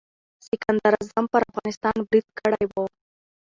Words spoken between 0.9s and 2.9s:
اعظم پر افغانستان برید کړی و.